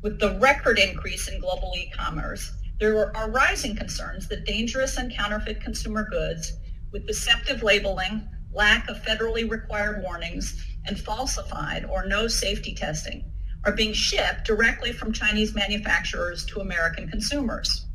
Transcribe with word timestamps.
With 0.00 0.20
the 0.20 0.38
record 0.38 0.78
increase 0.78 1.26
in 1.26 1.40
global 1.40 1.72
e-commerce, 1.76 2.52
there 2.78 3.16
are 3.16 3.30
rising 3.30 3.74
concerns 3.74 4.28
that 4.28 4.44
dangerous 4.44 4.96
and 4.96 5.12
counterfeit 5.12 5.60
consumer 5.60 6.08
goods 6.08 6.52
with 6.92 7.08
deceptive 7.08 7.64
labeling, 7.64 8.28
lack 8.52 8.88
of 8.88 9.02
federally 9.02 9.50
required 9.50 10.00
warnings, 10.00 10.64
and 10.86 11.00
falsified 11.00 11.84
or 11.84 12.06
no 12.06 12.28
safety 12.28 12.74
testing 12.74 13.24
are 13.64 13.72
being 13.72 13.92
shipped 13.92 14.44
directly 14.44 14.92
from 14.92 15.12
Chinese 15.12 15.56
manufacturers 15.56 16.46
to 16.46 16.60
American 16.60 17.08
consumers. 17.08 17.86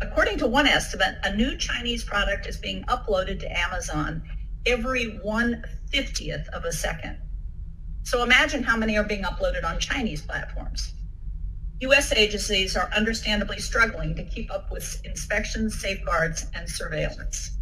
According 0.00 0.38
to 0.38 0.46
one 0.46 0.66
estimate, 0.66 1.18
a 1.24 1.36
new 1.36 1.58
Chinese 1.58 2.04
product 2.04 2.46
is 2.46 2.56
being 2.56 2.84
uploaded 2.84 3.38
to 3.40 3.58
Amazon 3.58 4.22
every 4.64 5.20
150th 5.22 6.48
of 6.48 6.64
a 6.64 6.72
second. 6.72 7.18
So 8.02 8.22
imagine 8.22 8.62
how 8.62 8.78
many 8.78 8.96
are 8.96 9.04
being 9.04 9.24
uploaded 9.24 9.64
on 9.64 9.78
Chinese 9.78 10.22
platforms. 10.22 10.93
U.S. 11.84 12.14
agencies 12.14 12.76
are 12.76 12.88
understandably 12.96 13.58
struggling 13.58 14.14
to 14.14 14.24
keep 14.24 14.50
up 14.50 14.72
with 14.72 15.04
inspections, 15.04 15.78
safeguards, 15.78 16.46
and 16.54 16.66
surveillance. 16.66 17.58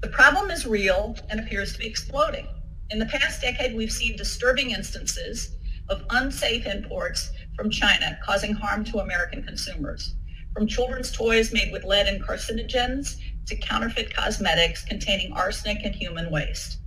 The 0.00 0.10
problem 0.10 0.48
is 0.52 0.64
real 0.64 1.16
and 1.28 1.40
appears 1.40 1.72
to 1.72 1.80
be 1.80 1.88
exploding. 1.88 2.46
In 2.90 3.00
the 3.00 3.06
past 3.06 3.42
decade, 3.42 3.74
we've 3.74 3.90
seen 3.90 4.16
disturbing 4.16 4.70
instances 4.70 5.56
of 5.88 6.04
unsafe 6.10 6.66
imports 6.66 7.32
from 7.56 7.68
China 7.68 8.16
causing 8.22 8.52
harm 8.52 8.84
to 8.84 9.00
American 9.00 9.42
consumers, 9.42 10.14
from 10.54 10.68
children's 10.68 11.10
toys 11.10 11.52
made 11.52 11.72
with 11.72 11.82
lead 11.82 12.06
and 12.06 12.22
carcinogens 12.22 13.16
to 13.46 13.56
counterfeit 13.56 14.14
cosmetics 14.14 14.84
containing 14.84 15.32
arsenic 15.32 15.78
and 15.84 15.96
human 15.96 16.30
waste. 16.30 16.78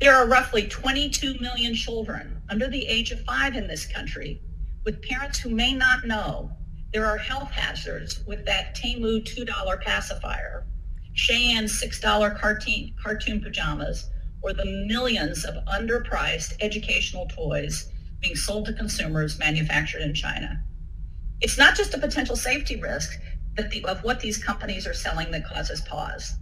There 0.00 0.16
are 0.16 0.26
roughly 0.26 0.66
22 0.66 1.38
million 1.38 1.72
children 1.76 2.42
under 2.50 2.66
the 2.66 2.84
age 2.88 3.12
of 3.12 3.20
five 3.20 3.54
in 3.54 3.68
this 3.68 3.86
country 3.86 4.40
with 4.84 5.02
parents 5.02 5.38
who 5.38 5.50
may 5.50 5.72
not 5.74 6.06
know 6.06 6.50
there 6.92 7.06
are 7.06 7.16
health 7.16 7.50
hazards 7.50 8.22
with 8.26 8.44
that 8.44 8.74
Temu 8.74 9.24
$2 9.24 9.82
pacifier, 9.82 10.66
Shein's 11.14 11.80
$6 11.82 12.38
cartoon, 12.38 12.94
cartoon 13.02 13.40
pajamas, 13.40 14.10
or 14.42 14.52
the 14.52 14.84
millions 14.86 15.44
of 15.44 15.64
underpriced 15.66 16.54
educational 16.60 17.26
toys 17.26 17.90
being 18.20 18.34
sold 18.34 18.66
to 18.66 18.72
consumers 18.72 19.38
manufactured 19.38 20.02
in 20.02 20.14
China. 20.14 20.62
It's 21.40 21.58
not 21.58 21.76
just 21.76 21.94
a 21.94 21.98
potential 21.98 22.36
safety 22.36 22.76
risk 22.76 23.18
the, 23.56 23.84
of 23.86 24.02
what 24.04 24.20
these 24.20 24.42
companies 24.42 24.86
are 24.86 24.94
selling 24.94 25.30
that 25.30 25.46
causes 25.46 25.80
pause. 25.82 26.34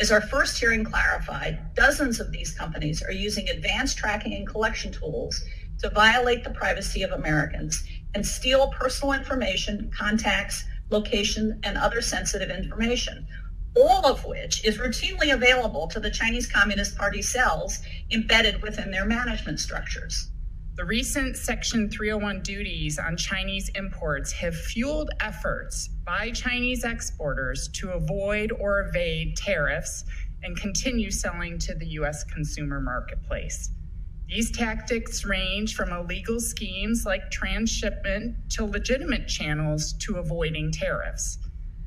As 0.00 0.10
our 0.10 0.20
first 0.20 0.58
hearing 0.58 0.84
clarified, 0.84 1.74
dozens 1.74 2.18
of 2.18 2.32
these 2.32 2.52
companies 2.52 3.02
are 3.02 3.12
using 3.12 3.48
advanced 3.48 3.98
tracking 3.98 4.34
and 4.34 4.46
collection 4.46 4.92
tools 4.92 5.44
to 5.82 5.90
violate 5.90 6.44
the 6.44 6.50
privacy 6.50 7.02
of 7.02 7.12
Americans 7.12 7.84
and 8.14 8.24
steal 8.24 8.68
personal 8.68 9.12
information, 9.12 9.90
contacts, 9.96 10.64
location, 10.90 11.58
and 11.64 11.76
other 11.76 12.00
sensitive 12.00 12.50
information, 12.50 13.26
all 13.74 14.06
of 14.06 14.24
which 14.24 14.64
is 14.64 14.78
routinely 14.78 15.32
available 15.32 15.88
to 15.88 15.98
the 15.98 16.10
Chinese 16.10 16.46
Communist 16.46 16.96
Party 16.96 17.22
cells 17.22 17.78
embedded 18.10 18.62
within 18.62 18.90
their 18.90 19.06
management 19.06 19.58
structures. 19.58 20.30
The 20.74 20.84
recent 20.84 21.36
Section 21.36 21.90
301 21.90 22.42
duties 22.42 22.98
on 22.98 23.16
Chinese 23.16 23.70
imports 23.74 24.32
have 24.32 24.56
fueled 24.56 25.10
efforts 25.20 25.88
by 25.88 26.30
Chinese 26.30 26.84
exporters 26.84 27.68
to 27.74 27.90
avoid 27.90 28.52
or 28.52 28.80
evade 28.80 29.36
tariffs 29.36 30.04
and 30.42 30.56
continue 30.56 31.10
selling 31.10 31.58
to 31.58 31.74
the 31.74 31.86
U.S. 31.88 32.24
consumer 32.24 32.80
marketplace. 32.80 33.70
These 34.32 34.50
tactics 34.50 35.26
range 35.26 35.74
from 35.74 35.92
illegal 35.92 36.40
schemes 36.40 37.04
like 37.04 37.30
transshipment 37.30 38.34
to 38.52 38.64
legitimate 38.64 39.28
channels 39.28 39.92
to 40.04 40.16
avoiding 40.16 40.72
tariffs. 40.72 41.38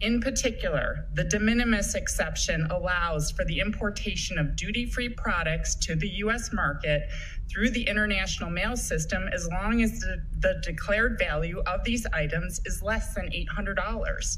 In 0.01 0.21
particular, 0.21 1.07
the 1.16 1.23
de 1.23 1.39
minimis 1.39 1.95
exception 1.95 2.67
allows 2.69 3.31
for 3.31 3.45
the 3.45 3.59
importation 3.61 4.38
of 4.38 4.56
duty 4.56 4.85
free 4.85 5.09
products 5.09 5.73
to 5.88 5.95
the 5.95 6.07
U.S. 6.19 6.53
market 6.53 7.09
through 7.50 7.72
the 7.72 7.88
international 7.88 8.51
mail 8.51 8.77
system 8.77 9.27
as 9.33 9.47
long 9.47 9.81
as 9.81 10.00
the, 10.00 10.22
the 10.38 10.62
declared 10.62 11.17
value 11.17 11.63
of 11.66 11.83
these 11.83 12.06
items 12.13 12.62
is 12.66 12.83
less 12.83 13.16
than 13.16 13.31
$800. 13.31 14.38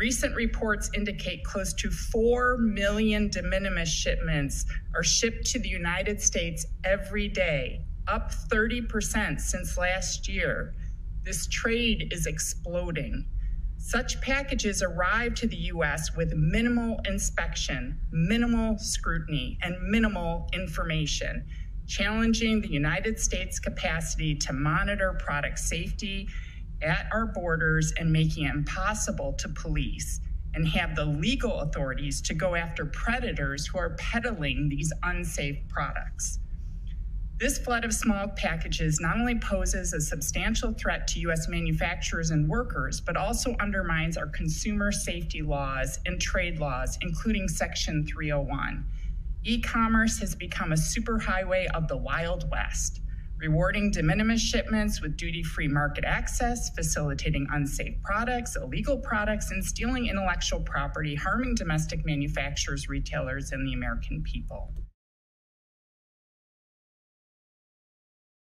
Recent 0.00 0.34
reports 0.34 0.88
indicate 0.94 1.44
close 1.44 1.74
to 1.74 1.90
4 1.90 2.56
million 2.56 3.28
de 3.28 3.42
minimis 3.42 3.90
shipments 3.90 4.64
are 4.94 5.02
shipped 5.02 5.44
to 5.48 5.58
the 5.58 5.68
United 5.68 6.22
States 6.22 6.64
every 6.84 7.28
day, 7.28 7.82
up 8.08 8.32
30% 8.32 9.38
since 9.38 9.76
last 9.76 10.26
year. 10.26 10.74
This 11.22 11.46
trade 11.48 12.08
is 12.12 12.24
exploding. 12.24 13.26
Such 13.76 14.18
packages 14.22 14.82
arrive 14.82 15.34
to 15.34 15.46
the 15.46 15.68
US 15.74 16.16
with 16.16 16.32
minimal 16.32 16.98
inspection, 17.04 18.00
minimal 18.10 18.78
scrutiny, 18.78 19.58
and 19.60 19.76
minimal 19.82 20.48
information, 20.54 21.44
challenging 21.86 22.62
the 22.62 22.72
United 22.72 23.20
States' 23.20 23.58
capacity 23.58 24.34
to 24.36 24.54
monitor 24.54 25.12
product 25.12 25.58
safety 25.58 26.26
at 26.82 27.06
our 27.12 27.26
borders 27.26 27.92
and 27.98 28.12
making 28.12 28.44
it 28.44 28.54
impossible 28.54 29.32
to 29.34 29.48
police 29.48 30.20
and 30.54 30.66
have 30.66 30.96
the 30.96 31.04
legal 31.04 31.60
authorities 31.60 32.20
to 32.22 32.34
go 32.34 32.54
after 32.54 32.86
predators 32.86 33.66
who 33.66 33.78
are 33.78 33.90
peddling 33.90 34.68
these 34.68 34.92
unsafe 35.02 35.58
products. 35.68 36.40
This 37.38 37.56
flood 37.56 37.86
of 37.86 37.94
small 37.94 38.28
packages 38.28 39.00
not 39.00 39.16
only 39.16 39.38
poses 39.38 39.94
a 39.94 40.00
substantial 40.00 40.74
threat 40.74 41.08
to 41.08 41.20
U.S. 41.20 41.48
manufacturers 41.48 42.30
and 42.30 42.46
workers, 42.46 43.00
but 43.00 43.16
also 43.16 43.56
undermines 43.60 44.18
our 44.18 44.26
consumer 44.26 44.92
safety 44.92 45.40
laws 45.40 45.98
and 46.04 46.20
trade 46.20 46.58
laws, 46.58 46.98
including 47.00 47.48
Section 47.48 48.06
301. 48.06 48.84
E 49.44 49.58
commerce 49.62 50.18
has 50.18 50.34
become 50.34 50.72
a 50.72 50.76
superhighway 50.76 51.66
of 51.74 51.88
the 51.88 51.96
Wild 51.96 52.50
West 52.50 53.00
rewarding 53.40 53.90
de 53.90 54.02
minimis 54.02 54.40
shipments 54.40 55.00
with 55.00 55.16
duty 55.16 55.42
free 55.42 55.68
market 55.68 56.04
access, 56.04 56.70
facilitating 56.70 57.46
unsafe 57.52 57.94
products, 58.02 58.56
illegal 58.56 58.98
products, 58.98 59.50
and 59.50 59.64
stealing 59.64 60.06
intellectual 60.06 60.60
property, 60.60 61.14
harming 61.14 61.54
domestic 61.54 62.04
manufacturers, 62.04 62.88
retailers, 62.88 63.52
and 63.52 63.66
the 63.66 63.72
American 63.72 64.22
people. 64.22 64.72